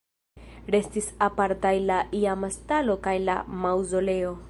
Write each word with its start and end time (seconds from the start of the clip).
Restis 0.75 1.09
apartaj 1.27 1.75
la 1.91 1.99
iama 2.23 2.51
stalo 2.59 2.99
kaj 3.09 3.17
la 3.31 3.41
maŭzoleo. 3.67 4.39